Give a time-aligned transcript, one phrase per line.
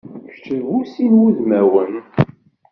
[0.27, 1.93] Kečč d bu sin wudmanwen.